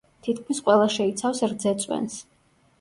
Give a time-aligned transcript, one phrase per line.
[0.27, 2.21] თითქმის ყველა შეიცავს რძეწვენს.